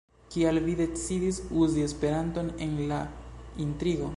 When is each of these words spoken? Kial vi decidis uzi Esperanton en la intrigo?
Kial 0.35 0.57
vi 0.67 0.71
decidis 0.79 1.41
uzi 1.65 1.85
Esperanton 1.89 2.51
en 2.67 2.75
la 2.93 3.03
intrigo? 3.67 4.09